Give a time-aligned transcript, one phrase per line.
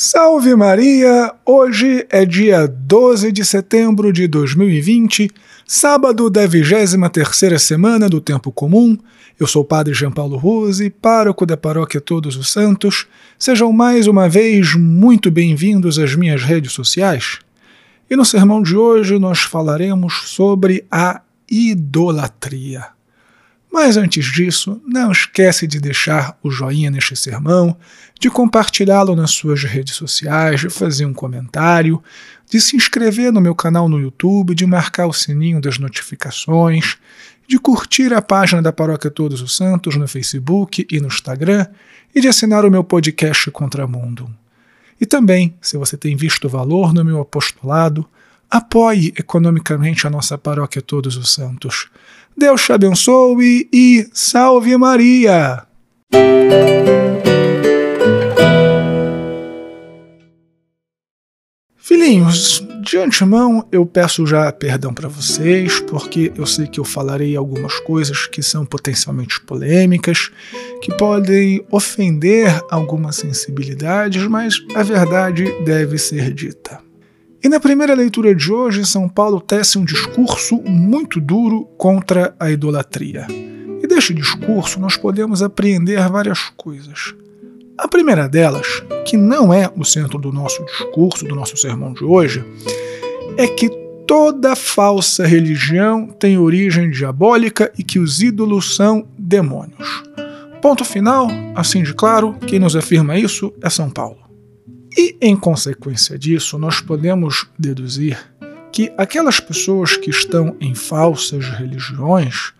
[0.00, 1.34] Salve Maria!
[1.44, 5.28] Hoje é dia 12 de setembro de 2020,
[5.66, 8.96] sábado da 23 semana do Tempo Comum.
[9.40, 13.08] Eu sou o Padre Jean Paulo Rose, pároco da Paróquia Todos os Santos.
[13.36, 17.40] Sejam mais uma vez muito bem-vindos às minhas redes sociais.
[18.08, 22.97] E no sermão de hoje nós falaremos sobre a idolatria.
[23.70, 27.76] Mas antes disso, não esquece de deixar o joinha neste sermão,
[28.18, 32.02] de compartilhá-lo nas suas redes sociais, de fazer um comentário,
[32.50, 36.96] de se inscrever no meu canal no YouTube, de marcar o sininho das notificações,
[37.46, 41.66] de curtir a página da Paróquia Todos os Santos no Facebook e no Instagram
[42.14, 44.30] e de assinar o meu podcast Contramundo.
[45.00, 48.06] E também, se você tem visto valor no meu apostolado,
[48.50, 51.88] apoie economicamente a nossa Paróquia Todos os Santos.
[52.36, 55.66] Deus te abençoe e salve Maria!
[61.76, 67.36] Filhinhos, de antemão eu peço já perdão para vocês, porque eu sei que eu falarei
[67.36, 70.30] algumas coisas que são potencialmente polêmicas,
[70.80, 76.87] que podem ofender algumas sensibilidades, mas a verdade deve ser dita.
[77.42, 82.50] E na primeira leitura de hoje, São Paulo tece um discurso muito duro contra a
[82.50, 83.26] idolatria.
[83.80, 87.14] E deste discurso nós podemos apreender várias coisas.
[87.78, 92.02] A primeira delas, que não é o centro do nosso discurso, do nosso sermão de
[92.02, 92.44] hoje,
[93.36, 93.70] é que
[94.04, 100.02] toda falsa religião tem origem diabólica e que os ídolos são demônios.
[100.60, 104.27] Ponto final, assim de claro, quem nos afirma isso é São Paulo.
[105.20, 108.16] Em consequência disso, nós podemos deduzir
[108.70, 112.52] que aquelas pessoas que estão em falsas religiões,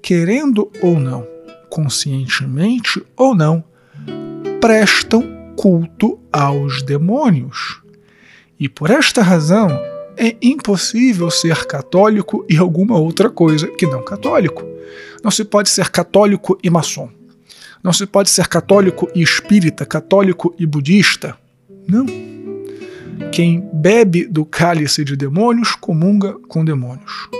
[0.00, 1.26] querendo ou não,
[1.68, 3.62] conscientemente ou não,
[4.58, 5.22] prestam
[5.54, 7.82] culto aos demônios.
[8.58, 9.68] E por esta razão,
[10.16, 14.64] é impossível ser católico e alguma outra coisa que não católico.
[15.22, 17.10] Não se pode ser católico e maçom.
[17.84, 21.36] Não se pode ser católico e espírita, católico e budista.
[21.88, 22.04] Não.
[23.32, 27.30] Quem bebe do cálice de demônios comunga com demônios.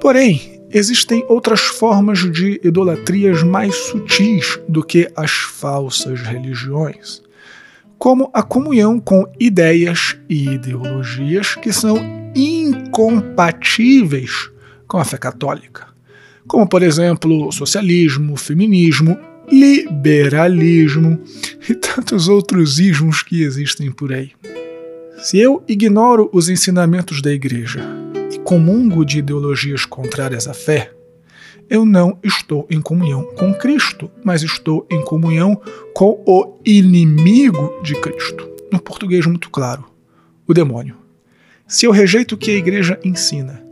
[0.00, 7.20] Porém, existem outras formas de idolatrias mais sutis do que as falsas religiões,
[7.98, 11.98] como a comunhão com ideias e ideologias que são
[12.34, 14.50] incompatíveis
[14.86, 15.86] com a fé católica,
[16.46, 19.18] como, por exemplo, socialismo, feminismo
[19.50, 21.20] liberalismo
[21.68, 24.32] e tantos outros ismos que existem por aí.
[25.18, 27.80] Se eu ignoro os ensinamentos da Igreja
[28.32, 30.92] e comungo de ideologias contrárias à fé,
[31.68, 35.60] eu não estou em comunhão com Cristo, mas estou em comunhão
[35.94, 38.48] com o inimigo de Cristo.
[38.70, 39.84] No português muito claro,
[40.46, 40.96] o demônio.
[41.66, 43.64] Se eu rejeito o que a igreja ensina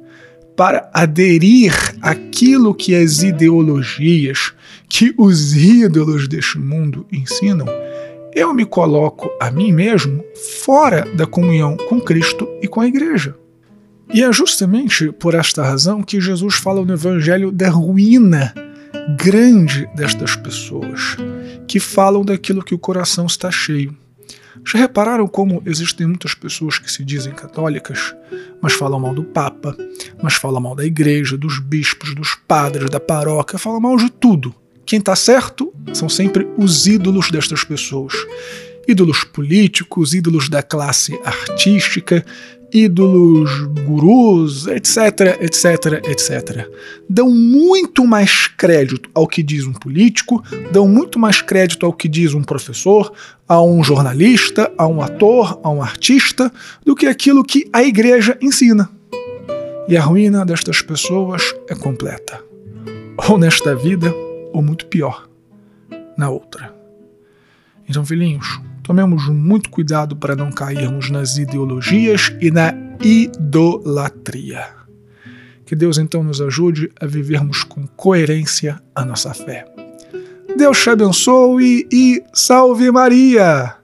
[0.56, 4.52] para aderir àquilo que as ideologias,
[4.88, 7.66] que os ídolos deste mundo ensinam,
[8.34, 10.24] eu me coloco a mim mesmo
[10.64, 13.36] fora da comunhão com Cristo e com a Igreja.
[14.12, 18.52] E é justamente por esta razão que Jesus fala no Evangelho da ruína
[19.16, 21.16] grande destas pessoas,
[21.66, 23.96] que falam daquilo que o coração está cheio.
[24.64, 28.14] Já repararam como existem muitas pessoas que se dizem católicas,
[28.62, 29.76] mas falam mal do Papa,
[30.22, 34.54] mas falam mal da igreja, dos bispos, dos padres, da paróquia, falam mal de tudo.
[34.86, 38.12] Quem está certo são sempre os ídolos destas pessoas.
[38.86, 42.24] Ídolos políticos, ídolos da classe artística,
[42.74, 43.50] ídolos,
[43.86, 46.68] gurus, etc, etc, etc.
[47.08, 52.08] Dão muito mais crédito ao que diz um político, dão muito mais crédito ao que
[52.08, 53.12] diz um professor,
[53.48, 56.52] a um jornalista, a um ator, a um artista,
[56.84, 58.90] do que aquilo que a igreja ensina.
[59.88, 62.42] E a ruína destas pessoas é completa.
[63.28, 64.12] Ou nesta vida,
[64.54, 65.28] ou muito pior,
[66.16, 66.74] na outra.
[67.86, 74.66] Então, filhinhos, Tomemos muito cuidado para não cairmos nas ideologias e na idolatria.
[75.64, 79.64] Que Deus então nos ajude a vivermos com coerência a nossa fé.
[80.54, 83.83] Deus te abençoe e salve Maria!